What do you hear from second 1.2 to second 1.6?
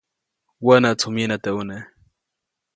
teʼ